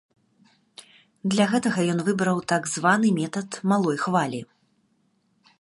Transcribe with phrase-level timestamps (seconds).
[1.33, 4.41] Для гэтага ён выбраў так званы метад малой хвалі.